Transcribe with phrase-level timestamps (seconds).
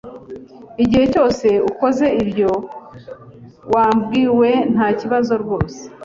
[0.83, 2.51] Igihe cyose ukoze ibyo
[3.73, 5.79] wabwiwe, ntakibazo rwose.